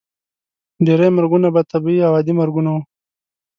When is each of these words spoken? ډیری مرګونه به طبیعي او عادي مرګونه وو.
ډیری 0.85 1.09
مرګونه 1.17 1.47
به 1.53 1.61
طبیعي 1.71 2.01
او 2.07 2.13
عادي 2.17 2.33
مرګونه 2.41 2.69
وو. 2.71 2.81